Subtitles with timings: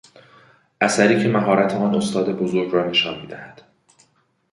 [0.81, 3.61] اثری که مهارت آن استاد بزرگ را نشان میدهد